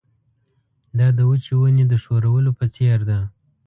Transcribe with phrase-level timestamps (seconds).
[0.97, 3.19] دا د وچې ونې د ښورولو په څېر ده.